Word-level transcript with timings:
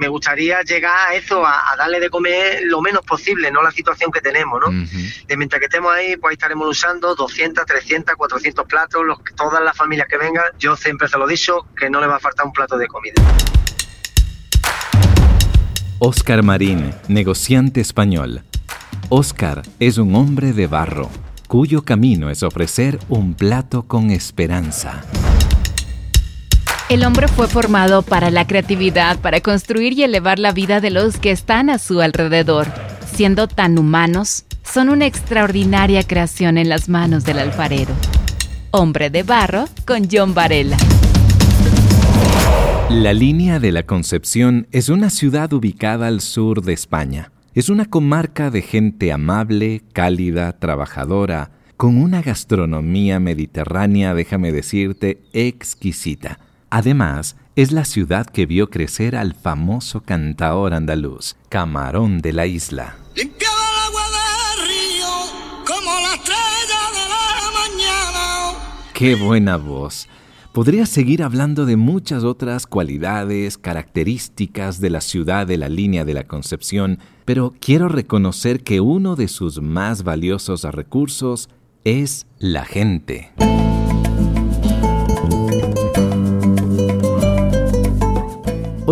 me 0.00 0.08
gustaría 0.08 0.62
llegar 0.62 1.10
a 1.10 1.14
eso, 1.14 1.46
a, 1.46 1.76
darle 1.76 2.00
de 2.00 2.08
comer 2.08 2.62
lo 2.64 2.80
menos 2.80 3.04
posible, 3.04 3.50
no 3.50 3.62
la 3.62 3.70
situación 3.70 4.10
que 4.10 4.22
tenemos, 4.22 4.58
¿no? 4.58 4.70
De 5.26 5.36
mientras 5.36 5.60
que 5.60 5.66
estemos 5.66 5.92
ahí, 5.92 6.16
pues 6.16 6.30
ahí 6.30 6.34
estaremos 6.34 6.68
usando 6.68 7.14
200, 7.14 7.66
300, 7.66 8.16
400 8.16 8.66
platos, 8.66 9.04
los, 9.04 9.18
todas 9.36 9.62
las 9.62 9.76
familias 9.76 10.08
que 10.08 10.16
vengan, 10.16 10.44
yo 10.58 10.74
siempre 10.74 11.06
se 11.06 11.18
lo 11.18 11.28
he 11.28 11.32
dicho, 11.32 11.66
que 11.78 11.90
no 11.90 12.00
le 12.00 12.06
va 12.06 12.16
a 12.16 12.18
faltar 12.18 12.46
un 12.46 12.52
plato 12.52 12.78
de 12.78 12.88
comida. 12.88 13.14
Oscar 15.98 16.42
Marín, 16.42 16.94
negociante 17.08 17.82
español. 17.82 18.42
Oscar 19.10 19.60
es 19.80 19.98
un 19.98 20.14
hombre 20.14 20.54
de 20.54 20.66
barro, 20.66 21.10
cuyo 21.46 21.84
camino 21.84 22.30
es 22.30 22.42
ofrecer 22.42 22.98
un 23.10 23.34
plato 23.34 23.82
con 23.82 24.10
esperanza. 24.10 25.04
El 26.90 27.04
hombre 27.04 27.28
fue 27.28 27.46
formado 27.46 28.02
para 28.02 28.32
la 28.32 28.48
creatividad, 28.48 29.20
para 29.20 29.40
construir 29.40 29.92
y 29.92 30.02
elevar 30.02 30.40
la 30.40 30.50
vida 30.50 30.80
de 30.80 30.90
los 30.90 31.18
que 31.18 31.30
están 31.30 31.70
a 31.70 31.78
su 31.78 32.00
alrededor. 32.00 32.66
Siendo 33.14 33.46
tan 33.46 33.78
humanos, 33.78 34.44
son 34.64 34.88
una 34.88 35.06
extraordinaria 35.06 36.02
creación 36.02 36.58
en 36.58 36.68
las 36.68 36.88
manos 36.88 37.24
del 37.24 37.38
alfarero. 37.38 37.94
Hombre 38.72 39.08
de 39.08 39.22
Barro 39.22 39.66
con 39.86 40.08
John 40.10 40.34
Varela. 40.34 40.76
La 42.88 43.12
línea 43.12 43.60
de 43.60 43.70
la 43.70 43.84
Concepción 43.84 44.66
es 44.72 44.88
una 44.88 45.10
ciudad 45.10 45.52
ubicada 45.52 46.08
al 46.08 46.20
sur 46.20 46.60
de 46.60 46.72
España. 46.72 47.30
Es 47.54 47.68
una 47.68 47.84
comarca 47.84 48.50
de 48.50 48.62
gente 48.62 49.12
amable, 49.12 49.82
cálida, 49.92 50.58
trabajadora, 50.58 51.52
con 51.76 51.96
una 51.96 52.20
gastronomía 52.20 53.20
mediterránea, 53.20 54.12
déjame 54.12 54.50
decirte, 54.50 55.20
exquisita 55.32 56.40
Además, 56.70 57.36
es 57.56 57.72
la 57.72 57.84
ciudad 57.84 58.26
que 58.26 58.46
vio 58.46 58.70
crecer 58.70 59.16
al 59.16 59.34
famoso 59.34 60.02
cantaor 60.02 60.72
andaluz, 60.72 61.34
Camarón 61.48 62.20
de 62.20 62.32
la 62.32 62.46
Isla. 62.46 62.96
¡Qué 68.94 69.14
buena 69.16 69.56
voz! 69.56 70.08
Podría 70.52 70.86
seguir 70.86 71.22
hablando 71.22 71.64
de 71.64 71.76
muchas 71.76 72.22
otras 72.22 72.66
cualidades, 72.66 73.56
características 73.56 74.80
de 74.80 74.90
la 74.90 75.00
ciudad 75.00 75.46
de 75.46 75.56
la 75.56 75.68
línea 75.68 76.04
de 76.04 76.14
la 76.14 76.24
Concepción, 76.24 76.98
pero 77.24 77.54
quiero 77.60 77.88
reconocer 77.88 78.62
que 78.62 78.80
uno 78.80 79.16
de 79.16 79.26
sus 79.28 79.60
más 79.60 80.04
valiosos 80.04 80.62
recursos 80.64 81.48
es 81.82 82.26
la 82.38 82.64
gente. 82.64 83.32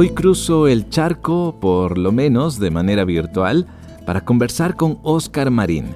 Hoy 0.01 0.11
cruzo 0.11 0.69
el 0.69 0.91
charco, 0.91 1.59
por 1.61 1.99
lo 1.99 2.13
menos 2.13 2.61
de 2.61 2.71
manera 2.71 3.05
virtual, 3.05 3.67
para 4.07 4.25
conversar 4.25 4.77
con 4.77 5.01
Oscar 5.03 5.51
Marín. 5.51 5.93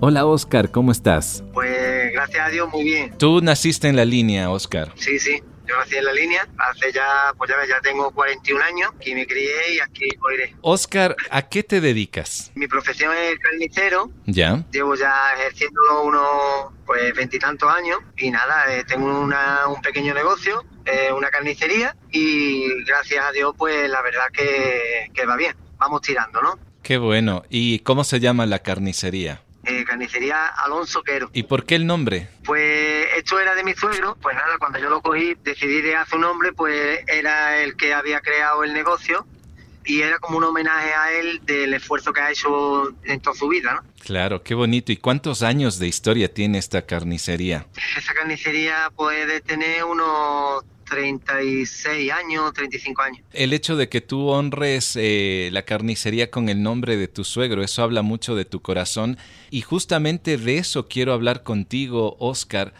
Hola 0.00 0.24
Oscar, 0.24 0.70
¿cómo 0.70 0.90
estás? 0.90 1.44
Pues 1.52 2.10
gracias 2.10 2.46
a 2.46 2.48
Dios 2.48 2.70
muy 2.72 2.84
bien. 2.84 3.12
Tú 3.18 3.42
naciste 3.42 3.86
en 3.86 3.96
la 3.96 4.06
línea, 4.06 4.50
Oscar. 4.50 4.92
Sí, 4.94 5.18
sí. 5.18 5.42
Yo 5.66 5.76
nací 5.76 5.96
en 5.96 6.04
la 6.04 6.12
línea, 6.12 6.46
hace 6.58 6.92
ya, 6.92 7.32
pues 7.36 7.50
ya, 7.50 7.56
ya 7.66 7.80
tengo 7.80 8.10
41 8.10 8.62
años, 8.62 8.90
aquí 8.96 9.14
me 9.14 9.26
crié 9.26 9.74
y 9.74 9.80
aquí 9.80 10.08
moriré. 10.20 10.54
Oscar, 10.60 11.16
¿a 11.30 11.42
qué 11.42 11.62
te 11.62 11.80
dedicas? 11.80 12.52
Mi 12.54 12.66
profesión 12.66 13.12
es 13.16 13.38
carnicero. 13.38 14.10
Ya. 14.26 14.64
Llevo 14.70 14.94
ya 14.94 15.34
ejerciéndolo 15.38 16.02
unos, 16.02 16.72
pues, 16.86 17.14
veintitantos 17.14 17.70
años 17.70 17.98
y 18.16 18.30
nada, 18.30 18.74
eh, 18.74 18.84
tengo 18.84 19.20
una, 19.20 19.66
un 19.68 19.80
pequeño 19.80 20.12
negocio 20.14 20.64
eh, 20.86 21.10
una 21.16 21.30
carnicería 21.30 21.96
y 22.10 22.84
gracias 22.84 23.24
a 23.24 23.32
Dios 23.32 23.54
pues 23.56 23.88
la 23.88 24.02
verdad 24.02 24.26
que, 24.32 25.10
que, 25.14 25.24
va 25.24 25.34
bien, 25.36 25.56
vamos 25.78 26.02
tirando, 26.02 26.42
¿no? 26.42 26.58
Qué 26.82 26.98
bueno. 26.98 27.42
¿Y 27.48 27.78
cómo 27.78 28.04
se 28.04 28.20
llama 28.20 28.44
la 28.44 28.58
carnicería? 28.58 29.40
Eh, 29.66 29.84
carnicería 29.84 30.46
Alonso 30.46 31.02
Quero. 31.02 31.30
¿Y 31.32 31.44
por 31.44 31.64
qué 31.64 31.74
el 31.76 31.86
nombre? 31.86 32.28
Pues 32.44 33.08
esto 33.16 33.38
era 33.40 33.54
de 33.54 33.64
mi 33.64 33.74
suegro, 33.74 34.16
pues 34.20 34.36
nada, 34.36 34.58
cuando 34.58 34.78
yo 34.78 34.90
lo 34.90 35.00
cogí 35.00 35.34
decidí 35.42 35.80
de 35.80 35.96
hacer 35.96 36.16
un 36.16 36.22
nombre, 36.22 36.52
pues 36.52 37.00
era 37.06 37.62
el 37.62 37.76
que 37.76 37.94
había 37.94 38.20
creado 38.20 38.64
el 38.64 38.74
negocio 38.74 39.26
y 39.84 40.00
era 40.02 40.18
como 40.18 40.38
un 40.38 40.44
homenaje 40.44 40.94
a 40.94 41.12
él 41.12 41.40
del 41.44 41.74
esfuerzo 41.74 42.12
que 42.12 42.20
ha 42.20 42.30
hecho 42.30 42.88
en 43.04 43.20
toda 43.20 43.36
su 43.36 43.48
vida, 43.48 43.74
¿no? 43.74 43.82
Claro, 44.02 44.42
qué 44.42 44.54
bonito. 44.54 44.92
¿Y 44.92 44.96
cuántos 44.96 45.42
años 45.42 45.78
de 45.78 45.86
historia 45.86 46.32
tiene 46.32 46.58
esta 46.58 46.86
carnicería? 46.86 47.66
Esa 47.96 48.14
carnicería 48.14 48.90
puede 48.96 49.40
tener 49.40 49.84
unos 49.84 50.64
36 50.94 52.12
años, 52.12 52.52
35 52.52 53.02
años. 53.02 53.20
El 53.32 53.52
hecho 53.52 53.76
de 53.76 53.88
que 53.88 54.00
tú 54.00 54.28
honres 54.28 54.94
eh, 54.94 55.48
la 55.52 55.62
carnicería 55.62 56.30
con 56.30 56.48
el 56.48 56.62
nombre 56.62 56.96
de 56.96 57.08
tu 57.08 57.24
suegro, 57.24 57.64
eso 57.64 57.82
habla 57.82 58.02
mucho 58.02 58.36
de 58.36 58.44
tu 58.44 58.62
corazón 58.62 59.18
y 59.50 59.62
justamente 59.62 60.38
de 60.38 60.58
eso 60.58 60.86
quiero 60.86 61.12
hablar 61.12 61.42
contigo, 61.42 62.16
Oscar. 62.20 62.74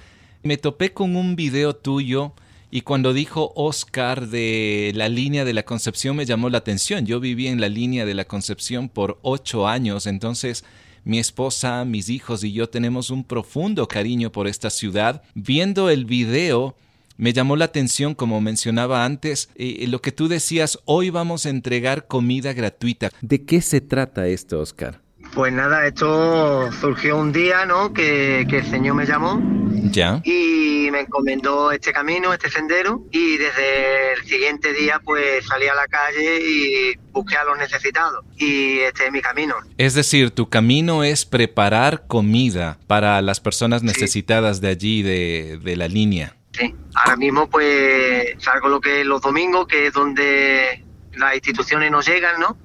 Me 0.45 0.59
topé 0.59 0.93
con 0.93 1.17
un 1.17 1.35
video 1.35 1.75
tuyo 1.75 2.35
y 2.71 2.83
cuando 2.83 3.13
dijo 3.13 3.53
Oscar 3.57 4.29
de 4.29 4.93
la 4.95 5.09
línea 5.09 5.45
de 5.45 5.53
la 5.53 5.65
Concepción 5.65 6.15
me 6.15 6.25
llamó 6.25 6.51
la 6.51 6.59
atención. 6.59 7.07
Yo 7.07 7.19
viví 7.19 7.49
en 7.49 7.61
la 7.61 7.69
línea 7.69 8.07
de 8.07 8.15
la 8.15 8.27
Concepción 8.27 8.89
por 8.89 9.19
ocho 9.23 9.67
años, 9.67 10.07
entonces 10.07 10.65
mi 11.03 11.19
esposa, 11.19 11.85
mis 11.85 12.09
hijos 12.11 12.45
y 12.45 12.53
yo 12.53 12.69
tenemos 12.69 13.11
un 13.11 13.25
profundo 13.25 13.89
cariño 13.89 14.31
por 14.31 14.47
esta 14.47 14.71
ciudad. 14.71 15.23
Viendo 15.35 15.91
el 15.91 16.05
video, 16.05 16.77
me 17.17 17.33
llamó 17.33 17.57
la 17.57 17.67
atención, 17.67 18.15
como 18.15 18.41
mencionaba 18.41 19.05
antes, 19.05 19.51
eh, 19.55 19.87
lo 19.89 20.01
que 20.01 20.13
tú 20.13 20.29
decías, 20.29 20.79
hoy 20.85 21.11
vamos 21.11 21.47
a 21.47 21.51
entregar 21.51 22.07
comida 22.07 22.53
gratuita. 22.53 23.11
¿De 23.21 23.45
qué 23.45 23.61
se 23.61 23.81
trata 23.81 24.27
esto, 24.27 24.61
Oscar? 24.61 25.01
Pues 25.33 25.53
nada, 25.53 25.87
esto 25.87 26.71
surgió 26.81 27.17
un 27.17 27.33
día, 27.33 27.67
¿no? 27.67 27.93
Que, 27.93 28.43
el 28.43 28.71
Señor 28.71 28.95
me 28.95 29.05
llamó. 29.05 29.43
Ya. 29.91 30.21
Y 30.25 30.89
me 30.93 31.01
encomendó 31.01 31.73
este 31.73 31.93
camino, 31.93 32.33
este 32.33 32.51
sendero. 32.51 33.05
Y 33.11 33.37
desde 33.39 34.13
el 34.13 34.25
siguiente 34.25 34.73
día, 34.73 35.01
pues 35.05 35.45
salí 35.47 35.67
a 35.67 35.75
la 35.75 35.87
calle 35.89 36.41
y 36.41 36.97
busqué 37.11 37.37
a 37.37 37.45
los 37.45 37.59
necesitados. 37.59 38.25
Y 38.37 38.79
este 38.81 39.07
es 39.07 39.13
mi 39.13 39.21
camino. 39.21 39.55
Es 39.77 39.95
decir, 39.95 40.31
tu 40.31 40.49
camino 40.49 41.03
es 41.03 41.25
preparar 41.25 42.07
comida 42.07 42.79
para 42.87 43.21
las 43.21 43.41
personas 43.41 43.83
necesitadas 43.83 44.61
de 44.61 44.69
allí, 44.69 45.03
de, 45.03 45.59
de 45.63 45.77
la 45.77 45.89
línea. 45.89 46.37
Sí, 46.57 46.73
ahora 46.95 47.17
mismo 47.17 47.51
pues 47.51 48.37
salgo 48.39 48.69
lo 48.69 48.81
que 48.81 49.01
es 49.01 49.07
los 49.07 49.21
domingos, 49.21 49.67
que 49.67 49.89
es 49.89 49.93
donde 49.93 50.85
las 51.15 51.35
instituciones 51.35 51.91
nos 51.91 52.07
llegan, 52.07 52.41
¿no? 52.41 52.57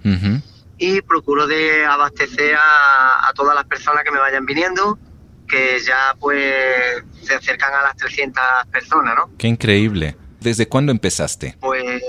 Y 0.77 1.01
procuro 1.01 1.47
de 1.47 1.85
abastecer 1.85 2.55
a, 2.55 3.33
todas 3.35 3.55
las 3.55 3.65
personas 3.65 4.03
que 4.03 4.11
me 4.11 4.19
vayan 4.19 4.45
viniendo, 4.45 4.99
que 5.47 5.79
ya 5.79 6.15
pues 6.19 7.03
se 7.23 7.33
acercan 7.33 7.73
a 7.73 7.81
las 7.81 7.97
300 7.97 8.43
personas, 8.71 9.15
¿no? 9.15 9.31
Qué 9.37 9.47
increíble. 9.47 10.15
¿Desde 10.39 10.67
cuándo 10.67 10.91
empezaste? 10.91 11.57
Pues, 11.59 12.01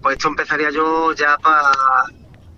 pues 0.00 0.16
esto 0.16 0.28
empezaría 0.28 0.70
yo 0.70 1.12
ya 1.12 1.36
para 1.38 1.72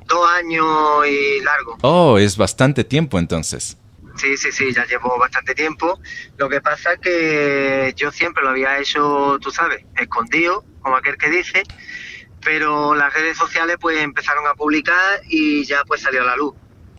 dos 0.06 0.30
años 0.30 1.06
y 1.08 1.40
largo. 1.40 1.78
Oh, 1.80 2.18
es 2.18 2.36
bastante 2.36 2.84
tiempo 2.84 3.18
entonces. 3.18 3.78
Sí, 4.16 4.36
sí, 4.36 4.50
sí, 4.50 4.72
ya 4.72 4.86
llevo 4.86 5.18
bastante 5.18 5.54
tiempo. 5.54 6.00
Lo 6.38 6.48
que 6.48 6.60
pasa 6.60 6.94
es 6.94 7.00
que 7.00 7.94
yo 7.96 8.10
siempre 8.10 8.42
lo 8.42 8.50
había 8.50 8.78
hecho, 8.78 9.38
tú 9.40 9.50
sabes, 9.50 9.84
escondido, 9.96 10.64
como 10.80 10.96
aquel 10.96 11.16
que 11.16 11.30
dice, 11.30 11.62
pero 12.42 12.94
las 12.94 13.12
redes 13.12 13.36
sociales 13.36 13.76
pues 13.80 13.98
empezaron 13.98 14.46
a 14.46 14.54
publicar 14.54 15.20
y 15.28 15.64
ya 15.64 15.82
pues 15.86 16.02
salió 16.02 16.22
a 16.22 16.24
la 16.24 16.36
luz. 16.36 16.54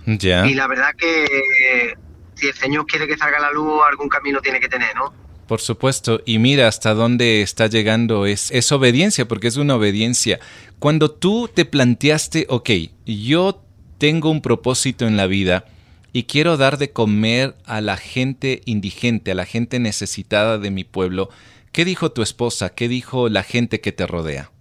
Ya. 0.05 0.45
Y 0.45 0.53
la 0.53 0.67
verdad 0.67 0.93
que 0.95 1.95
si 2.35 2.47
el 2.47 2.53
Señor 2.53 2.85
quiere 2.85 3.07
que 3.07 3.17
salga 3.17 3.37
a 3.37 3.41
la 3.41 3.51
luz, 3.51 3.81
algún 3.89 4.09
camino 4.09 4.39
tiene 4.41 4.59
que 4.59 4.69
tener, 4.69 4.95
¿no? 4.95 5.13
Por 5.47 5.61
supuesto, 5.61 6.21
y 6.25 6.39
mira 6.39 6.67
hasta 6.67 6.93
dónde 6.93 7.41
está 7.41 7.67
llegando, 7.67 8.25
es, 8.25 8.51
es 8.51 8.69
obediencia, 8.73 9.27
porque 9.27 9.47
es 9.47 9.55
una 9.55 9.75
obediencia. 9.75 10.39
Cuando 10.77 11.09
tú 11.09 11.49
te 11.53 11.63
planteaste, 11.63 12.45
ok, 12.49 12.69
yo 13.05 13.63
tengo 13.97 14.29
un 14.29 14.41
propósito 14.41 15.07
en 15.07 15.15
la 15.15 15.25
vida, 15.25 15.65
y 16.13 16.23
quiero 16.23 16.57
dar 16.57 16.77
de 16.77 16.91
comer 16.91 17.55
a 17.65 17.81
la 17.81 17.97
gente 17.97 18.61
indigente, 18.65 19.31
a 19.31 19.35
la 19.35 19.45
gente 19.45 19.79
necesitada 19.79 20.57
de 20.57 20.71
mi 20.71 20.83
pueblo. 20.83 21.29
¿Qué 21.71 21.85
dijo 21.85 22.11
tu 22.11 22.21
esposa? 22.21 22.69
¿Qué 22.69 22.87
dijo 22.87 23.29
la 23.29 23.43
gente 23.43 23.81
que 23.81 23.91
te 23.91 24.07
rodea? 24.07 24.51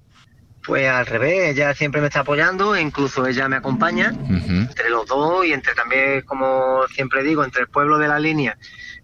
Pues 0.67 0.89
al 0.89 1.07
revés, 1.07 1.55
ella 1.55 1.73
siempre 1.75 2.01
me 2.01 2.09
está 2.09 2.21
apoyando, 2.21 2.77
incluso 2.77 3.25
ella 3.25 3.49
me 3.49 3.57
acompaña, 3.57 4.13
entre 4.29 4.91
los 4.91 5.07
dos 5.07 5.47
y 5.47 5.53
entre 5.53 5.75
también, 5.75 6.23
como 6.23 6.87
siempre 6.89 7.23
digo, 7.23 7.45
entre 7.45 7.63
el 7.63 7.69
pueblo 7.69 7.99
de 7.99 8.09
la 8.09 8.19
línea, 8.19 8.59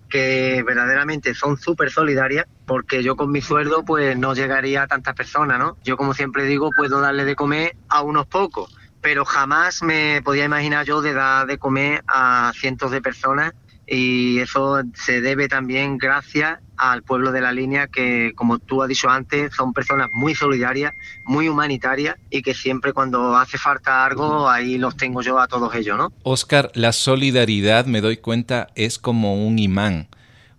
que 0.08 0.64
verdaderamente 0.66 1.34
son 1.34 1.56
súper 1.56 1.90
solidarias, 1.92 2.46
porque 2.66 3.04
yo 3.04 3.14
con 3.14 3.30
mi 3.30 3.40
sueldo 3.40 3.84
pues 3.84 4.16
no 4.18 4.34
llegaría 4.34 4.82
a 4.82 4.86
tantas 4.88 5.14
personas, 5.14 5.60
¿no? 5.60 5.78
Yo 5.84 5.96
como 5.96 6.14
siempre 6.14 6.44
digo, 6.46 6.70
puedo 6.76 7.00
darle 7.00 7.24
de 7.24 7.36
comer 7.36 7.76
a 7.88 8.02
unos 8.02 8.26
pocos, 8.26 8.76
pero 9.02 9.24
jamás 9.24 9.82
me 9.82 10.22
podía 10.22 10.44
imaginar 10.44 10.86
yo 10.86 11.02
de 11.02 11.12
dar 11.12 11.46
de 11.46 11.58
comer 11.58 12.02
a 12.06 12.52
cientos 12.54 12.90
de 12.90 13.02
personas 13.02 13.52
y 13.86 14.38
eso 14.38 14.80
se 14.94 15.20
debe 15.20 15.48
también 15.48 15.98
gracias 15.98 16.60
al 16.76 17.02
pueblo 17.02 17.30
de 17.32 17.40
la 17.40 17.52
línea 17.52 17.88
que, 17.88 18.32
como 18.34 18.58
tú 18.58 18.82
has 18.82 18.88
dicho 18.88 19.10
antes, 19.10 19.54
son 19.54 19.72
personas 19.72 20.08
muy 20.12 20.34
solidarias, 20.34 20.94
muy 21.24 21.48
humanitarias 21.48 22.16
y 22.30 22.42
que 22.42 22.54
siempre 22.54 22.92
cuando 22.92 23.36
hace 23.36 23.58
falta 23.58 24.04
algo, 24.04 24.48
ahí 24.48 24.78
los 24.78 24.96
tengo 24.96 25.20
yo 25.20 25.38
a 25.38 25.46
todos 25.46 25.74
ellos, 25.74 25.98
¿no? 25.98 26.12
Oscar, 26.22 26.70
la 26.74 26.92
solidaridad, 26.92 27.86
me 27.86 28.00
doy 28.00 28.16
cuenta, 28.16 28.68
es 28.74 28.98
como 28.98 29.46
un 29.46 29.58
imán 29.58 30.08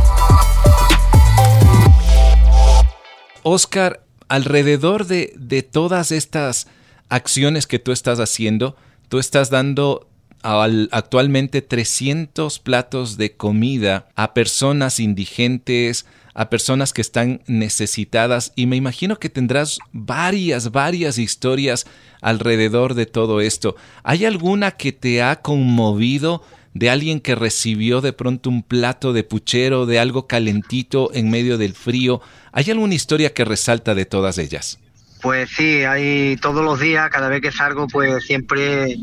Oscar, 3.47 4.03
alrededor 4.27 5.05
de, 5.05 5.31
de 5.37 5.61
todas 5.61 6.11
estas 6.11 6.65
acciones 7.09 7.67
que 7.67 7.77
tú 7.77 7.91
estás 7.91 8.19
haciendo, 8.19 8.75
tú 9.07 9.19
estás 9.19 9.51
dando 9.51 10.09
actualmente 10.41 11.61
300 11.61 12.57
platos 12.57 13.17
de 13.17 13.35
comida 13.35 14.07
a 14.15 14.33
personas 14.33 14.99
indigentes, 14.99 16.07
a 16.33 16.49
personas 16.49 16.91
que 16.91 17.01
están 17.01 17.43
necesitadas 17.45 18.51
y 18.55 18.65
me 18.65 18.75
imagino 18.75 19.17
que 19.17 19.29
tendrás 19.29 19.77
varias, 19.91 20.71
varias 20.71 21.19
historias 21.19 21.85
alrededor 22.21 22.95
de 22.95 23.05
todo 23.05 23.41
esto. 23.41 23.75
¿Hay 24.03 24.25
alguna 24.25 24.71
que 24.71 24.91
te 24.91 25.21
ha 25.21 25.41
conmovido 25.41 26.43
de 26.75 26.89
alguien 26.89 27.21
que 27.21 27.35
recibió 27.35 28.01
de 28.01 28.13
pronto 28.13 28.49
un 28.49 28.61
plato 28.61 29.13
de 29.13 29.23
puchero, 29.23 29.85
de 29.85 29.97
algo 29.97 30.27
calentito 30.27 31.09
en 31.13 31.31
medio 31.31 31.57
del 31.57 31.73
frío? 31.73 32.21
¿Hay 32.51 32.69
alguna 32.69 32.93
historia 32.93 33.33
que 33.33 33.45
resalta 33.45 33.95
de 33.95 34.05
todas 34.05 34.37
ellas? 34.37 34.77
Pues 35.21 35.49
sí, 35.49 35.85
hay 35.85 36.35
todos 36.41 36.63
los 36.63 36.79
días, 36.79 37.09
cada 37.09 37.29
vez 37.29 37.41
que 37.41 37.51
salgo, 37.51 37.87
pues 37.87 38.25
siempre 38.25 38.97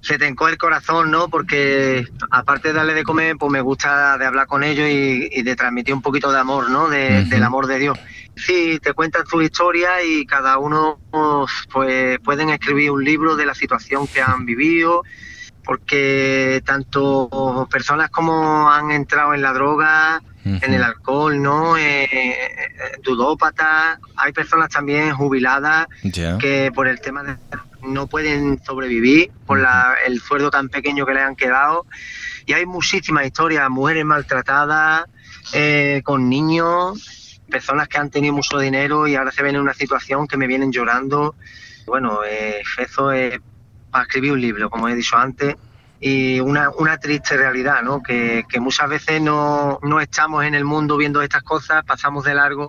se 0.00 0.18
te 0.18 0.26
encoge 0.28 0.52
el 0.52 0.58
corazón, 0.58 1.10
¿no? 1.10 1.28
Porque 1.28 2.06
aparte 2.30 2.68
de 2.68 2.74
darle 2.74 2.94
de 2.94 3.02
comer, 3.02 3.36
pues 3.36 3.50
me 3.50 3.60
gusta 3.60 4.16
de 4.16 4.24
hablar 4.24 4.46
con 4.46 4.62
ellos 4.62 4.88
y, 4.88 5.42
de 5.42 5.56
transmitir 5.56 5.92
un 5.92 6.02
poquito 6.02 6.30
de 6.30 6.38
amor, 6.38 6.70
¿no? 6.70 6.88
Del 6.88 7.42
amor 7.42 7.66
de 7.66 7.80
Dios. 7.80 7.98
Sí, 8.36 8.78
te 8.80 8.92
cuentan 8.92 9.26
su 9.26 9.42
historia 9.42 10.02
y 10.04 10.24
cada 10.26 10.58
uno, 10.58 11.00
pues, 11.10 12.20
pueden 12.22 12.50
escribir 12.50 12.92
un 12.92 13.04
libro 13.04 13.34
de 13.34 13.46
la 13.46 13.54
situación 13.54 14.06
que 14.06 14.22
han 14.22 14.46
vivido 14.46 15.02
porque 15.70 16.64
tanto 16.66 17.68
personas 17.70 18.10
como 18.10 18.68
han 18.68 18.90
entrado 18.90 19.34
en 19.34 19.40
la 19.40 19.52
droga, 19.52 20.20
en 20.44 20.74
el 20.74 20.82
alcohol, 20.82 21.40
¿no? 21.40 21.76
Eh, 21.76 22.08
eh, 22.10 22.48
dudópatas, 23.04 24.00
hay 24.16 24.32
personas 24.32 24.68
también 24.68 25.14
jubiladas 25.14 25.86
que 26.40 26.72
por 26.74 26.88
el 26.88 27.00
tema 27.00 27.22
de 27.22 27.36
no 27.82 28.08
pueden 28.08 28.60
sobrevivir 28.64 29.30
por 29.46 29.64
el 30.04 30.20
sueldo 30.20 30.50
tan 30.50 30.70
pequeño 30.70 31.06
que 31.06 31.14
le 31.14 31.20
han 31.20 31.36
quedado. 31.36 31.86
Y 32.46 32.52
hay 32.54 32.66
muchísimas 32.66 33.24
historias, 33.24 33.70
mujeres 33.70 34.04
maltratadas, 34.04 35.04
eh, 35.52 36.00
con 36.02 36.28
niños, 36.28 37.40
personas 37.48 37.86
que 37.86 37.98
han 37.98 38.10
tenido 38.10 38.34
mucho 38.34 38.58
dinero 38.58 39.06
y 39.06 39.14
ahora 39.14 39.30
se 39.30 39.44
ven 39.44 39.54
en 39.54 39.60
una 39.60 39.74
situación 39.74 40.26
que 40.26 40.36
me 40.36 40.48
vienen 40.48 40.72
llorando. 40.72 41.36
Bueno, 41.86 42.22
eso 42.24 43.12
es 43.12 43.38
para 43.90 44.04
escribir 44.04 44.32
un 44.32 44.40
libro, 44.40 44.70
como 44.70 44.88
he 44.88 44.94
dicho 44.94 45.16
antes, 45.16 45.56
y 46.00 46.40
una, 46.40 46.70
una 46.70 46.96
triste 46.98 47.36
realidad, 47.36 47.82
¿no? 47.82 48.02
Que, 48.02 48.44
muchas 48.58 48.88
veces 48.88 49.20
no, 49.20 49.78
no 49.82 50.00
estamos 50.00 50.44
en 50.44 50.54
el 50.54 50.64
mundo 50.64 50.96
viendo 50.96 51.20
estas 51.20 51.42
cosas, 51.42 51.84
pasamos 51.84 52.24
de 52.24 52.34
largo, 52.34 52.68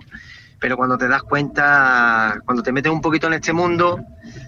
pero 0.58 0.76
cuando 0.76 0.98
te 0.98 1.08
das 1.08 1.22
cuenta, 1.22 2.38
cuando 2.44 2.62
te 2.62 2.72
metes 2.72 2.92
un 2.92 3.00
poquito 3.00 3.26
en 3.26 3.32
este 3.34 3.52
mundo, 3.52 3.98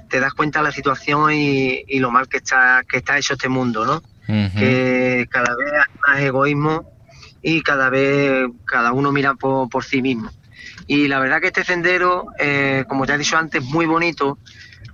te 0.08 0.20
das 0.20 0.34
cuenta 0.34 0.60
de 0.60 0.66
la 0.66 0.72
situación 0.72 1.32
y, 1.32 1.82
y 1.88 1.98
lo 1.98 2.10
mal 2.10 2.28
que 2.28 2.36
está, 2.36 2.82
que 2.88 2.98
está 2.98 3.18
hecho 3.18 3.32
este 3.34 3.48
mundo, 3.48 3.84
¿no? 3.84 4.02
Que 4.26 5.26
cada 5.30 5.54
vez 5.54 5.72
hay 5.72 5.98
más 6.06 6.20
egoísmo 6.20 6.90
y 7.42 7.60
cada 7.62 7.90
vez 7.90 8.46
cada 8.64 8.92
uno 8.92 9.12
mira 9.12 9.34
por, 9.34 9.68
por 9.68 9.84
sí 9.84 10.00
mismo. 10.00 10.30
Y 10.86 11.08
la 11.08 11.18
verdad 11.18 11.40
que 11.40 11.48
este 11.48 11.64
sendero, 11.64 12.26
eh, 12.38 12.84
como 12.88 13.04
ya 13.06 13.14
he 13.14 13.18
dicho 13.18 13.36
antes, 13.36 13.62
es 13.62 13.68
muy 13.68 13.86
bonito 13.86 14.38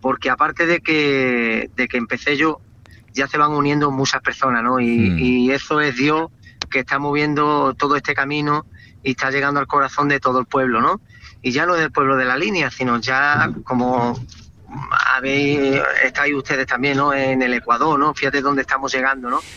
porque 0.00 0.30
aparte 0.30 0.66
de 0.66 0.80
que, 0.80 1.70
de 1.76 1.88
que 1.88 1.96
empecé 1.96 2.36
yo, 2.36 2.60
ya 3.12 3.26
se 3.26 3.38
van 3.38 3.52
uniendo 3.52 3.90
muchas 3.90 4.22
personas, 4.22 4.62
¿no? 4.62 4.80
Y, 4.80 5.10
mm. 5.10 5.18
y 5.18 5.50
eso 5.50 5.80
es 5.80 5.96
Dios 5.96 6.30
que 6.70 6.80
está 6.80 6.98
moviendo 6.98 7.74
todo 7.74 7.96
este 7.96 8.14
camino 8.14 8.66
y 9.02 9.10
está 9.10 9.30
llegando 9.30 9.60
al 9.60 9.66
corazón 9.66 10.08
de 10.08 10.20
todo 10.20 10.40
el 10.40 10.46
pueblo, 10.46 10.80
¿no? 10.80 11.00
Y 11.42 11.52
ya 11.52 11.66
no 11.66 11.74
del 11.74 11.90
pueblo 11.90 12.16
de 12.16 12.24
la 12.24 12.36
línea, 12.36 12.70
sino 12.70 12.98
ya 12.98 13.50
como 13.64 14.18
habéis, 15.20 15.80
estáis 16.02 16.34
ustedes 16.34 16.66
también, 16.66 16.96
¿no? 16.96 17.14
En 17.14 17.40
el 17.42 17.54
Ecuador, 17.54 17.98
¿no? 17.98 18.14
Fíjate 18.14 18.40
dónde 18.40 18.62
estamos 18.62 18.92
llegando, 18.92 19.30
¿no? 19.30 19.40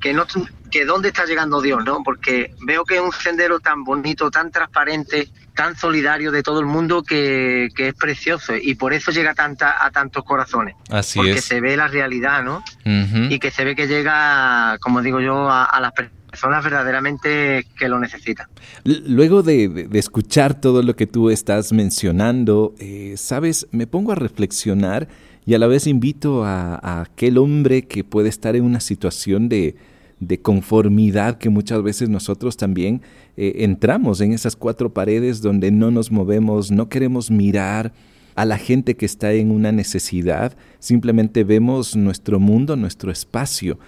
Que, 0.00 0.12
no, 0.12 0.26
que 0.70 0.84
dónde 0.84 1.08
está 1.08 1.24
llegando 1.24 1.62
Dios, 1.62 1.82
¿no? 1.82 2.02
Porque 2.02 2.54
veo 2.60 2.84
que 2.84 2.96
es 2.96 3.00
un 3.00 3.12
sendero 3.12 3.58
tan 3.60 3.84
bonito, 3.84 4.30
tan 4.30 4.50
transparente, 4.50 5.30
tan 5.54 5.76
solidario 5.76 6.30
de 6.30 6.42
todo 6.42 6.60
el 6.60 6.66
mundo 6.66 7.02
que, 7.02 7.70
es 7.74 7.94
precioso 7.94 8.54
y 8.54 8.74
por 8.74 8.92
eso 8.92 9.10
llega 9.10 9.34
tanta, 9.34 9.82
a 9.84 9.90
tantos 9.90 10.24
corazones. 10.24 10.74
Así 10.90 11.18
porque 11.18 11.40
se 11.40 11.60
ve 11.60 11.76
la 11.76 11.88
realidad, 11.88 12.42
¿no? 12.42 12.62
Y 12.84 13.38
que 13.38 13.50
se 13.50 13.64
ve 13.64 13.74
que 13.74 13.86
llega, 13.86 14.78
como 14.80 15.00
digo 15.00 15.20
yo, 15.20 15.48
a, 15.50 15.78
las 15.80 15.92
personas 15.92 16.23
verdaderamente 16.42 17.66
que 17.78 17.88
lo 17.88 17.98
necesitan. 17.98 18.46
Luego 18.84 19.42
de, 19.42 19.88
escuchar 19.92 20.60
todo 20.60 20.82
lo 20.82 20.96
que 20.96 21.06
tú 21.06 21.30
estás 21.30 21.72
mencionando, 21.72 22.74
eh, 22.78 23.14
sabes, 23.16 23.66
me 23.70 23.86
pongo 23.86 24.12
a 24.12 24.14
reflexionar 24.14 25.08
y 25.46 25.54
a 25.54 25.58
la 25.58 25.66
vez 25.66 25.86
invito 25.86 26.44
a 26.44 27.02
aquel 27.02 27.38
hombre 27.38 27.82
que 27.82 28.02
puede 28.02 28.28
estar 28.28 28.56
en 28.56 28.64
una 28.64 28.80
situación 28.80 29.48
de, 29.48 29.76
de 30.20 30.40
conformidad 30.40 31.38
que 31.38 31.48
muchas 31.48 31.82
veces 31.82 32.08
nosotros 32.08 32.56
también 32.56 33.02
eh, 33.36 33.56
entramos 33.58 34.20
en 34.20 34.32
esas 34.32 34.56
cuatro 34.56 34.92
paredes 34.92 35.42
donde 35.42 35.70
no 35.70 35.90
nos 35.90 36.10
movemos, 36.10 36.70
no 36.70 36.88
queremos 36.88 37.30
mirar 37.30 37.92
a 38.34 38.44
la 38.44 38.58
gente 38.58 38.96
que 38.96 39.06
está 39.06 39.32
en 39.32 39.50
una 39.50 39.70
necesidad, 39.70 40.56
simplemente 40.80 41.44
vemos 41.44 41.94
nuestro 41.94 42.40
mundo, 42.40 42.74
nuestro 42.74 43.12
espacio. 43.12 43.78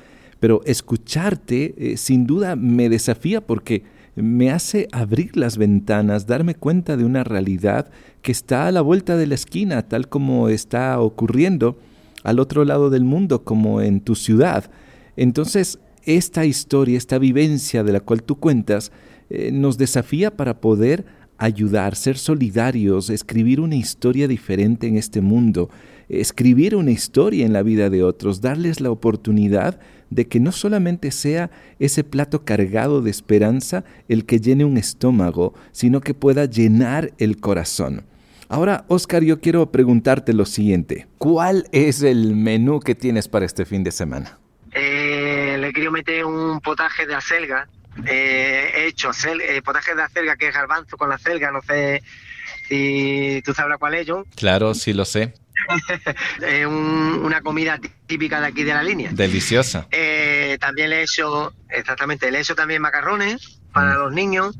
Pero 0.46 0.62
escucharte 0.64 1.74
eh, 1.76 1.96
sin 1.96 2.24
duda 2.24 2.54
me 2.54 2.88
desafía 2.88 3.44
porque 3.44 3.82
me 4.14 4.52
hace 4.52 4.86
abrir 4.92 5.36
las 5.36 5.58
ventanas, 5.58 6.28
darme 6.28 6.54
cuenta 6.54 6.96
de 6.96 7.04
una 7.04 7.24
realidad 7.24 7.90
que 8.22 8.30
está 8.30 8.68
a 8.68 8.70
la 8.70 8.80
vuelta 8.80 9.16
de 9.16 9.26
la 9.26 9.34
esquina, 9.34 9.88
tal 9.88 10.08
como 10.08 10.48
está 10.48 11.00
ocurriendo 11.00 11.76
al 12.22 12.38
otro 12.38 12.64
lado 12.64 12.90
del 12.90 13.02
mundo, 13.02 13.42
como 13.42 13.80
en 13.80 14.00
tu 14.00 14.14
ciudad. 14.14 14.70
Entonces, 15.16 15.80
esta 16.04 16.44
historia, 16.44 16.96
esta 16.96 17.18
vivencia 17.18 17.82
de 17.82 17.94
la 17.94 17.98
cual 17.98 18.22
tú 18.22 18.36
cuentas, 18.36 18.92
eh, 19.30 19.50
nos 19.50 19.78
desafía 19.78 20.36
para 20.36 20.60
poder 20.60 21.06
ayudar, 21.38 21.96
ser 21.96 22.18
solidarios, 22.18 23.10
escribir 23.10 23.58
una 23.58 23.74
historia 23.74 24.28
diferente 24.28 24.86
en 24.86 24.96
este 24.96 25.20
mundo, 25.20 25.70
escribir 26.08 26.76
una 26.76 26.90
historia 26.90 27.46
en 27.46 27.52
la 27.52 27.62
vida 27.62 27.90
de 27.90 28.02
otros, 28.02 28.40
darles 28.40 28.80
la 28.80 28.90
oportunidad 28.90 29.80
de 30.10 30.28
que 30.28 30.38
no 30.38 30.52
solamente 30.52 31.10
sea 31.10 31.50
ese 31.78 32.04
plato 32.04 32.44
cargado 32.44 33.02
de 33.02 33.10
esperanza 33.10 33.84
el 34.08 34.24
que 34.24 34.40
llene 34.40 34.64
un 34.64 34.76
estómago, 34.76 35.54
sino 35.72 36.00
que 36.00 36.14
pueda 36.14 36.44
llenar 36.44 37.12
el 37.18 37.38
corazón. 37.38 38.04
Ahora, 38.48 38.84
Oscar, 38.86 39.24
yo 39.24 39.40
quiero 39.40 39.72
preguntarte 39.72 40.32
lo 40.32 40.46
siguiente. 40.46 41.08
¿Cuál 41.18 41.66
es 41.72 42.02
el 42.02 42.36
menú 42.36 42.78
que 42.78 42.94
tienes 42.94 43.26
para 43.26 43.44
este 43.44 43.64
fin 43.64 43.82
de 43.82 43.90
semana? 43.90 44.38
le 45.66 45.68
he 45.68 45.72
querido 45.72 45.90
meter 45.90 46.24
un 46.24 46.60
potaje 46.60 47.06
de 47.06 47.14
acelga. 47.14 47.68
Eh, 48.04 48.70
he 48.76 48.86
hecho 48.88 49.10
eh, 49.10 49.62
potaje 49.62 49.94
de 49.94 50.02
acelga, 50.02 50.36
que 50.36 50.48
es 50.48 50.54
garbanzo 50.54 50.96
con 50.96 51.08
la 51.08 51.14
acelga, 51.14 51.50
no 51.50 51.62
sé 51.62 52.02
si 52.68 53.42
tú 53.44 53.54
sabes 53.54 53.78
cuál 53.78 53.94
es, 53.94 54.06
John. 54.08 54.24
Claro, 54.36 54.74
sí 54.74 54.92
lo 54.92 55.04
sé. 55.04 55.34
es 56.42 56.66
una 56.66 57.40
comida 57.42 57.78
típica 58.06 58.40
de 58.40 58.46
aquí 58.46 58.64
de 58.64 58.74
la 58.74 58.82
línea. 58.82 59.10
Deliciosa. 59.12 59.86
Eh, 59.90 60.56
también 60.60 60.90
le 60.90 61.00
he 61.00 61.02
hecho, 61.02 61.52
exactamente, 61.68 62.30
le 62.30 62.38
he 62.38 62.40
hecho 62.40 62.54
también 62.54 62.82
macarrones 62.82 63.60
para 63.72 63.94
mm. 63.94 63.98
los 63.98 64.12
niños. 64.12 64.58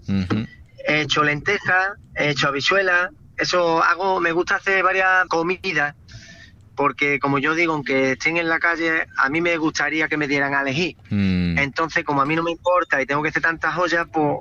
He 0.88 1.00
hecho 1.02 1.24
lentejas, 1.24 1.92
he 2.14 2.30
hecho 2.30 2.48
habichuelas. 2.48 3.10
Eso 3.36 3.82
hago, 3.82 4.20
me 4.20 4.32
gusta 4.32 4.56
hacer 4.56 4.82
varias 4.82 5.26
comidas 5.28 5.94
porque 6.76 7.18
como 7.18 7.38
yo 7.38 7.54
digo, 7.54 7.72
aunque 7.72 8.12
estén 8.12 8.36
en 8.36 8.48
la 8.48 8.58
calle, 8.58 9.06
a 9.16 9.28
mí 9.28 9.40
me 9.40 9.56
gustaría 9.56 10.08
que 10.08 10.16
me 10.16 10.28
dieran 10.28 10.54
a 10.54 10.60
elegir. 10.60 10.96
Mm. 11.10 11.58
Entonces, 11.58 12.04
como 12.04 12.20
a 12.20 12.26
mí 12.26 12.36
no 12.36 12.42
me 12.42 12.52
importa 12.52 13.00
y 13.00 13.06
tengo 13.06 13.22
que 13.22 13.30
hacer 13.30 13.42
tantas 13.42 13.74
joyas, 13.74 14.06
pues 14.12 14.38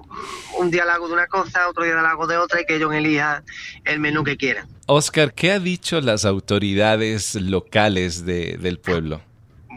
un 0.59 0.69
día 0.69 0.85
la 0.85 0.95
hago 0.95 1.07
de 1.07 1.13
una 1.13 1.27
cosa, 1.27 1.67
otro 1.69 1.83
día 1.83 1.95
la 1.95 2.11
hago 2.11 2.27
de 2.27 2.37
otra 2.37 2.61
y 2.61 2.65
que 2.65 2.75
ellos 2.75 2.93
elijan 2.93 3.43
el 3.85 3.99
menú 3.99 4.23
que 4.23 4.37
quieran. 4.37 4.67
Oscar, 4.85 5.33
¿qué 5.33 5.53
ha 5.53 5.59
dicho 5.59 5.99
las 6.01 6.25
autoridades 6.25 7.35
locales 7.35 8.25
del 8.25 8.79
pueblo? 8.79 9.21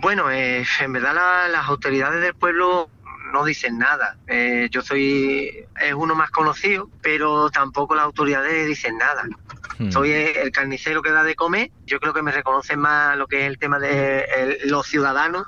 Bueno, 0.01 0.31
eh, 0.31 0.65
en 0.81 0.93
verdad 0.93 1.15
las 1.51 1.67
autoridades 1.67 2.21
del 2.21 2.35
pueblo 2.35 2.89
no 3.33 3.45
dicen 3.45 3.79
nada. 3.79 4.17
Eh, 4.27 4.69
yo 4.71 4.83
soy 4.83 5.65
es 5.81 5.95
uno 5.95 6.15
más 6.15 6.31
conocido, 6.31 6.91
pero 7.03 7.51
tampoco 7.51 7.95
las 7.95 8.05
autoridades 8.05 8.67
dicen 8.67 8.99
nada. 8.99 9.25
Hmm. 9.79 9.91
Soy 9.91 10.11
el 10.11 10.51
carnicero 10.51 11.03
que 11.03 11.11
da 11.11 11.23
de 11.23 11.35
comer. 11.35 11.71
Yo 11.87 12.01
creo 12.01 12.13
que 12.13 12.23
me 12.23 12.33
reconocen 12.33 12.81
más 12.81 13.17
lo 13.17 13.27
que 13.27 13.43
es 13.43 13.47
el 13.47 13.59
tema 13.59 13.79
de 13.79 14.59
los 14.65 14.87
ciudadanos 14.87 15.47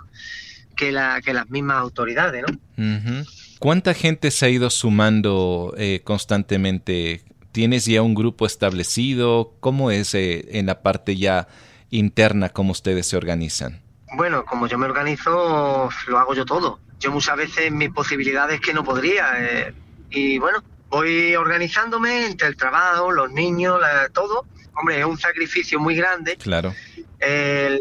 que, 0.76 0.92
la, 0.92 1.20
que 1.20 1.34
las 1.34 1.50
mismas 1.50 1.76
autoridades, 1.76 2.44
¿no? 2.46 3.24
¿Cuánta 3.58 3.92
gente 3.92 4.30
se 4.30 4.46
ha 4.46 4.48
ido 4.48 4.70
sumando 4.70 5.74
eh, 5.76 6.00
constantemente? 6.02 7.22
¿Tienes 7.52 7.84
ya 7.84 8.00
un 8.00 8.14
grupo 8.14 8.46
establecido? 8.46 9.52
¿Cómo 9.60 9.90
es 9.90 10.14
eh, 10.14 10.58
en 10.58 10.66
la 10.66 10.82
parte 10.82 11.16
ya 11.16 11.48
interna 11.90 12.48
cómo 12.48 12.72
ustedes 12.72 13.06
se 13.06 13.18
organizan? 13.18 13.82
Bueno, 14.16 14.44
como 14.44 14.66
yo 14.66 14.78
me 14.78 14.86
organizo, 14.86 15.90
lo 16.08 16.18
hago 16.18 16.34
yo 16.34 16.44
todo. 16.44 16.80
Yo 17.00 17.10
muchas 17.10 17.36
veces 17.36 17.72
mis 17.72 17.90
posibilidades 17.90 18.60
que 18.60 18.74
no 18.74 18.84
podría. 18.84 19.32
Eh, 19.38 19.74
y 20.10 20.38
bueno, 20.38 20.62
voy 20.90 21.34
organizándome 21.34 22.26
entre 22.26 22.48
el 22.48 22.56
trabajo, 22.56 23.10
los 23.10 23.32
niños, 23.32 23.80
todo. 24.12 24.44
Hombre, 24.74 25.00
es 25.00 25.06
un 25.06 25.18
sacrificio 25.18 25.80
muy 25.80 25.96
grande. 25.96 26.36
Claro. 26.36 26.74
El, 27.18 27.78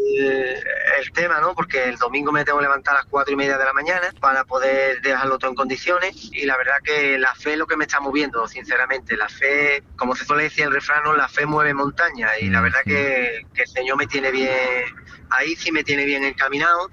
el, 0.98 1.12
tema, 1.14 1.40
¿no? 1.40 1.54
Porque 1.54 1.84
el 1.84 1.96
domingo 1.96 2.30
me 2.30 2.44
tengo 2.44 2.58
que 2.58 2.64
levantar 2.64 2.94
a 2.94 2.98
las 2.98 3.06
cuatro 3.06 3.32
y 3.32 3.36
media 3.36 3.56
de 3.56 3.64
la 3.64 3.72
mañana 3.72 4.12
para 4.20 4.44
poder 4.44 5.00
dejarlo 5.00 5.38
todo 5.38 5.50
en 5.50 5.56
condiciones 5.56 6.28
y 6.30 6.44
la 6.44 6.58
verdad 6.58 6.76
que 6.84 7.18
la 7.18 7.34
fe 7.34 7.52
es 7.52 7.58
lo 7.58 7.66
que 7.66 7.76
me 7.76 7.84
está 7.84 8.00
moviendo, 8.00 8.46
sinceramente. 8.48 9.16
La 9.16 9.28
fe, 9.28 9.82
como 9.96 10.14
se 10.14 10.26
suele 10.26 10.44
decir 10.44 10.64
el 10.64 10.72
refrán, 10.72 11.02
la 11.16 11.28
fe 11.28 11.46
mueve 11.46 11.72
montaña 11.72 12.28
y 12.38 12.50
la 12.50 12.60
verdad 12.60 12.80
que, 12.84 13.46
que 13.54 13.62
el 13.62 13.68
Señor 13.68 13.96
me 13.96 14.06
tiene 14.06 14.30
bien, 14.30 14.84
ahí 15.30 15.56
sí 15.56 15.72
me 15.72 15.84
tiene 15.84 16.04
bien 16.04 16.22
encaminado 16.24 16.90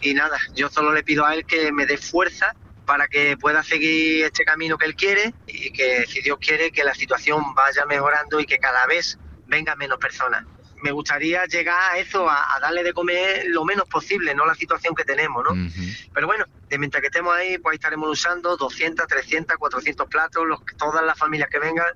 y 0.00 0.14
nada, 0.14 0.38
yo 0.54 0.68
solo 0.68 0.92
le 0.92 1.02
pido 1.02 1.24
a 1.26 1.34
Él 1.34 1.44
que 1.44 1.72
me 1.72 1.86
dé 1.86 1.96
fuerza 1.96 2.54
para 2.84 3.06
que 3.06 3.36
pueda 3.36 3.62
seguir 3.62 4.24
este 4.24 4.44
camino 4.44 4.78
que 4.78 4.86
él 4.86 4.96
quiere 4.96 5.34
y 5.46 5.70
que 5.70 6.06
si 6.06 6.22
Dios 6.22 6.38
quiere 6.40 6.70
que 6.70 6.84
la 6.84 6.94
situación 6.94 7.54
vaya 7.54 7.84
mejorando 7.84 8.40
y 8.40 8.46
que 8.46 8.58
cada 8.58 8.86
vez 8.86 9.18
vengan 9.46 9.76
menos 9.76 9.98
personas 9.98 10.44
me 10.82 10.92
gustaría 10.92 11.44
llegar 11.46 11.92
a 11.92 11.98
eso, 11.98 12.28
a, 12.28 12.58
darle 12.60 12.82
de 12.82 12.92
comer 12.92 13.44
lo 13.48 13.64
menos 13.64 13.88
posible, 13.88 14.34
no 14.34 14.46
la 14.46 14.54
situación 14.54 14.94
que 14.94 15.04
tenemos, 15.04 15.44
¿no? 15.44 15.70
Pero 16.12 16.26
bueno, 16.26 16.44
de 16.68 16.78
mientras 16.78 17.00
que 17.00 17.06
estemos 17.08 17.34
ahí, 17.34 17.58
pues 17.58 17.72
ahí 17.72 17.76
estaremos 17.76 18.10
usando 18.10 18.56
200, 18.56 19.06
300, 19.06 19.56
400 19.56 20.08
platos, 20.08 20.46
los, 20.46 20.60
todas 20.76 21.04
las 21.04 21.18
familias 21.18 21.48
que 21.50 21.58
vengan. 21.58 21.86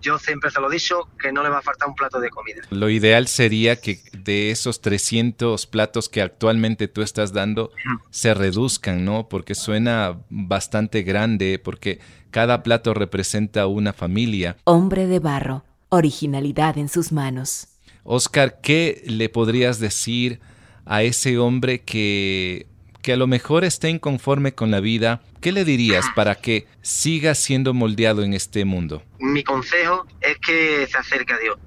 Yo 0.00 0.18
siempre 0.18 0.50
se 0.50 0.60
lo 0.60 0.70
he 0.70 0.74
dicho, 0.74 1.08
que 1.18 1.32
no 1.32 1.42
le 1.42 1.48
va 1.48 1.58
a 1.58 1.62
faltar 1.62 1.88
un 1.88 1.94
plato 1.94 2.20
de 2.20 2.30
comida. 2.30 2.62
Lo 2.70 2.90
ideal 2.90 3.28
sería 3.28 3.80
que 3.80 4.00
de 4.12 4.50
esos 4.50 4.80
300 4.80 5.66
platos 5.66 6.08
que 6.08 6.22
actualmente 6.22 6.88
tú 6.88 7.02
estás 7.02 7.32
dando, 7.32 7.72
se 8.10 8.34
reduzcan, 8.34 9.04
¿no? 9.04 9.28
Porque 9.28 9.54
suena 9.54 10.18
bastante 10.28 11.02
grande, 11.02 11.58
porque 11.62 12.00
cada 12.30 12.62
plato 12.62 12.94
representa 12.94 13.66
una 13.66 13.92
familia. 13.92 14.56
Hombre 14.64 15.06
de 15.06 15.18
barro, 15.18 15.64
originalidad 15.88 16.76
en 16.78 16.88
sus 16.88 17.12
manos. 17.12 17.68
Oscar, 18.04 18.60
¿qué 18.62 19.02
le 19.06 19.28
podrías 19.28 19.78
decir 19.78 20.40
a 20.86 21.02
ese 21.02 21.38
hombre 21.38 21.80
que, 21.80 22.66
que 23.02 23.12
a 23.12 23.16
lo 23.16 23.26
mejor 23.26 23.64
esté 23.64 23.90
inconforme 23.90 24.54
con 24.54 24.70
la 24.70 24.80
vida? 24.80 25.20
¿Qué 25.40 25.52
le 25.52 25.64
dirías 25.64 26.06
para 26.14 26.34
que 26.34 26.66
siga 26.82 27.34
siendo 27.34 27.74
moldeado 27.74 28.22
en 28.22 28.34
este 28.34 28.64
mundo? 28.64 29.02
Mi 29.18 29.44
consejo 29.44 30.06
es 30.20 30.38
que 30.38 30.86
se 30.90 30.98
acerque 30.98 31.34
a 31.34 31.38
Dios. 31.38 31.58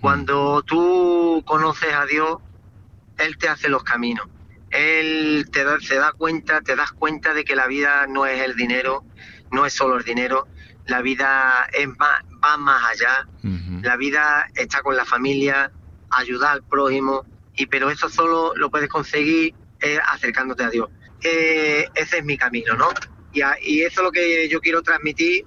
Cuando 0.00 0.62
tú 0.62 1.42
conoces 1.46 1.92
a 1.94 2.06
Dios, 2.06 2.38
Él 3.18 3.38
te 3.38 3.48
hace 3.48 3.68
los 3.68 3.84
caminos. 3.84 4.26
Él 4.70 5.46
te 5.52 5.64
se 5.80 5.96
da 5.96 6.12
cuenta, 6.12 6.62
te 6.62 6.74
das 6.74 6.92
cuenta 6.92 7.34
de 7.34 7.44
que 7.44 7.54
la 7.54 7.66
vida 7.66 8.06
no 8.08 8.26
es 8.26 8.40
el 8.40 8.56
dinero, 8.56 9.04
no 9.50 9.66
es 9.66 9.74
solo 9.74 9.98
el 9.98 10.04
dinero, 10.04 10.48
la 10.86 11.02
vida 11.02 11.68
es 11.72 11.86
más, 11.98 12.22
va 12.44 12.56
más 12.56 12.82
allá, 12.90 13.26
la 13.82 13.96
vida 13.96 14.46
está 14.54 14.82
con 14.82 14.96
la 14.96 15.04
familia, 15.04 15.70
ayudar 16.10 16.52
al 16.52 16.62
prójimo, 16.62 17.24
y 17.54 17.66
pero 17.66 17.90
eso 17.90 18.08
solo 18.08 18.52
lo 18.56 18.70
puedes 18.70 18.88
conseguir 18.88 19.54
eh, 19.80 19.98
acercándote 20.12 20.64
a 20.64 20.70
Dios. 20.70 20.88
Eh, 21.22 21.88
ese 21.94 22.18
es 22.18 22.24
mi 22.24 22.36
camino, 22.36 22.74
¿no? 22.74 22.88
Y, 23.32 23.42
y 23.62 23.82
eso 23.82 24.00
es 24.00 24.04
lo 24.04 24.12
que 24.12 24.48
yo 24.48 24.60
quiero 24.60 24.82
transmitir 24.82 25.46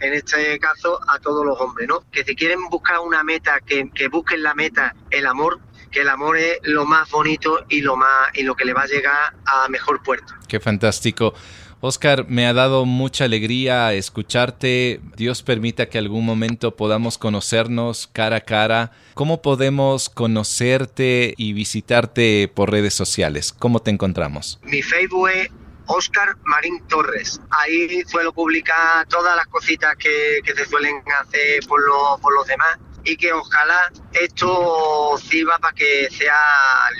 en 0.00 0.12
este 0.12 0.58
caso 0.58 1.00
a 1.08 1.18
todos 1.18 1.44
los 1.44 1.58
hombres, 1.60 1.88
¿no? 1.88 2.04
Que 2.10 2.24
si 2.24 2.34
quieren 2.34 2.68
buscar 2.68 3.00
una 3.00 3.22
meta, 3.24 3.60
que, 3.60 3.90
que, 3.94 4.08
busquen 4.08 4.42
la 4.42 4.54
meta, 4.54 4.94
el 5.10 5.26
amor, 5.26 5.60
que 5.96 6.02
el 6.02 6.10
amor 6.10 6.36
es 6.36 6.58
lo 6.62 6.84
más 6.84 7.10
bonito 7.10 7.64
y 7.70 7.80
lo 7.80 7.96
más 7.96 8.28
y 8.34 8.42
lo 8.42 8.54
que 8.54 8.66
le 8.66 8.74
va 8.74 8.82
a 8.82 8.86
llegar 8.86 9.34
a 9.46 9.66
mejor 9.70 10.02
puerto. 10.02 10.34
Qué 10.46 10.60
fantástico. 10.60 11.32
Oscar, 11.80 12.26
me 12.28 12.46
ha 12.46 12.52
dado 12.52 12.84
mucha 12.84 13.24
alegría 13.24 13.94
escucharte. 13.94 15.00
Dios 15.16 15.42
permita 15.42 15.88
que 15.88 15.96
algún 15.96 16.26
momento 16.26 16.76
podamos 16.76 17.16
conocernos 17.16 18.10
cara 18.12 18.36
a 18.36 18.40
cara. 18.42 18.92
¿Cómo 19.14 19.40
podemos 19.40 20.10
conocerte 20.10 21.32
y 21.38 21.54
visitarte 21.54 22.52
por 22.54 22.70
redes 22.70 22.92
sociales? 22.92 23.54
¿Cómo 23.58 23.80
te 23.80 23.90
encontramos? 23.90 24.58
Mi 24.64 24.82
Facebook 24.82 25.30
es 25.30 25.48
Oscar 25.86 26.36
Marín 26.44 26.86
Torres. 26.88 27.40
Ahí 27.48 28.02
suelo 28.04 28.34
publicar 28.34 29.06
todas 29.08 29.34
las 29.34 29.46
cositas 29.46 29.96
que, 29.96 30.42
se 30.44 30.66
suelen 30.66 30.96
hacer 31.22 31.64
por, 31.66 31.80
por 32.20 32.34
los 32.34 32.46
demás 32.46 32.78
y 33.06 33.16
que 33.16 33.32
ojalá 33.32 33.90
esto 34.12 35.16
sirva 35.18 35.58
para 35.58 35.74
que 35.74 36.08
sea 36.10 36.36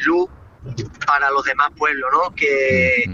luz 0.05 0.31
para 1.07 1.31
los 1.31 1.45
demás 1.45 1.71
pueblos, 1.77 2.09
¿no? 2.13 2.35
Que 2.35 3.05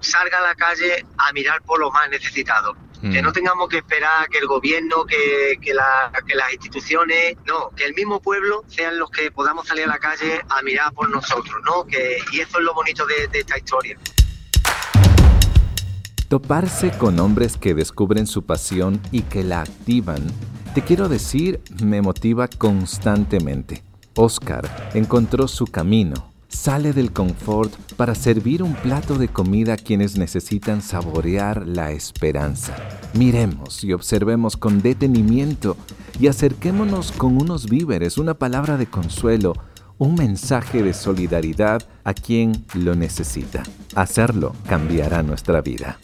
salga 0.00 0.38
a 0.38 0.42
la 0.42 0.54
calle 0.54 1.04
a 1.18 1.32
mirar 1.32 1.60
por 1.62 1.80
los 1.80 1.92
más 1.92 2.08
necesitados. 2.08 2.76
Que 3.00 3.22
no 3.22 3.32
tengamos 3.32 3.70
que 3.70 3.78
esperar 3.78 4.28
que 4.28 4.36
el 4.36 4.46
gobierno, 4.46 5.06
que, 5.06 5.58
que, 5.62 5.72
las 5.72 6.52
instituciones, 6.52 7.34
no, 7.46 7.70
que 7.74 7.86
el 7.86 7.94
mismo 7.94 8.20
pueblo 8.20 8.62
sean 8.68 8.98
los 8.98 9.10
que 9.10 9.30
podamos 9.30 9.66
salir 9.66 9.84
a 9.84 9.86
la 9.86 9.98
calle 9.98 10.42
a 10.50 10.60
mirar 10.60 10.92
por 10.92 11.08
nosotros, 11.08 11.56
¿no? 11.64 11.86
Que, 11.86 12.18
y 12.30 12.40
eso 12.40 12.58
es 12.58 12.64
lo 12.64 12.74
bonito 12.74 13.06
de, 13.06 13.26
de 13.28 13.40
esta 13.40 13.56
historia. 13.56 13.96
Toparse 16.28 16.90
con 16.98 17.18
hombres 17.20 17.56
que 17.56 17.72
descubren 17.72 18.26
su 18.26 18.44
pasión 18.44 19.00
y 19.10 19.22
que 19.22 19.44
la 19.44 19.62
activan, 19.62 20.30
te 20.74 20.82
quiero 20.82 21.08
decir, 21.08 21.60
me 21.82 22.02
motiva 22.02 22.48
constantemente. 22.48 23.82
Oscar 24.14 24.90
encontró 24.94 25.48
su 25.48 25.66
camino 25.66 26.30
sale 26.50 26.92
del 26.92 27.12
confort 27.12 27.72
para 27.96 28.14
servir 28.14 28.62
un 28.62 28.74
plato 28.74 29.16
de 29.16 29.28
comida 29.28 29.74
a 29.74 29.76
quienes 29.76 30.18
necesitan 30.18 30.82
saborear 30.82 31.66
la 31.66 31.92
esperanza. 31.92 32.76
Miremos 33.14 33.84
y 33.84 33.92
observemos 33.92 34.56
con 34.56 34.82
detenimiento 34.82 35.76
y 36.18 36.26
acerquémonos 36.26 37.12
con 37.12 37.40
unos 37.40 37.68
víveres, 37.68 38.18
una 38.18 38.34
palabra 38.34 38.76
de 38.76 38.86
consuelo, 38.86 39.54
un 39.98 40.14
mensaje 40.14 40.82
de 40.82 40.92
solidaridad 40.92 41.82
a 42.04 42.14
quien 42.14 42.64
lo 42.74 42.94
necesita. 42.94 43.62
Hacerlo 43.94 44.54
cambiará 44.68 45.22
nuestra 45.22 45.60
vida. 45.60 45.98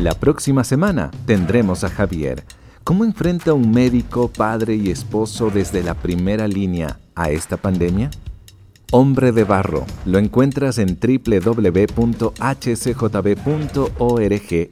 La 0.00 0.14
próxima 0.14 0.64
semana 0.64 1.10
tendremos 1.26 1.84
a 1.84 1.90
Javier. 1.90 2.44
¿Cómo 2.84 3.04
enfrenta 3.04 3.52
un 3.54 3.70
médico, 3.70 4.26
padre 4.28 4.74
y 4.74 4.90
esposo 4.90 5.50
desde 5.50 5.84
la 5.84 5.94
primera 5.94 6.48
línea 6.48 6.98
a 7.14 7.30
esta 7.30 7.56
pandemia? 7.56 8.10
Hombre 8.90 9.30
de 9.30 9.44
Barro. 9.44 9.86
Lo 10.04 10.18
encuentras 10.18 10.78
en 10.78 10.98
www.hcjb.org 11.00 12.30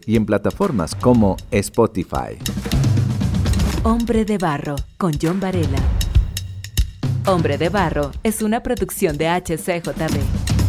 y 0.07 0.17
en 0.17 0.27
plataformas 0.27 0.95
como 0.97 1.37
Spotify. 1.53 2.37
Hombre 3.85 4.25
de 4.25 4.39
Barro 4.39 4.75
con 4.99 5.13
John 5.21 5.39
Varela. 5.39 5.79
Hombre 7.27 7.59
de 7.59 7.69
Barro 7.69 8.11
es 8.25 8.43
una 8.43 8.63
producción 8.63 9.17
de 9.17 9.29
HCJB. 9.29 10.60